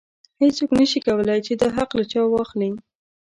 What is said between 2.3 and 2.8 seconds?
واخلي.